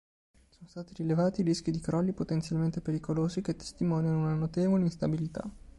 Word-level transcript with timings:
Sono 0.49 0.67
stati 0.67 0.93
rilevati 0.95 1.43
rischi 1.43 1.69
di 1.69 1.79
"crolli 1.79 2.11
potenzialmente 2.11 2.81
pericolosi" 2.81 3.41
che 3.43 3.55
testimoniano 3.55 4.17
una 4.17 4.33
notevole 4.33 4.85
instabilità. 4.85 5.47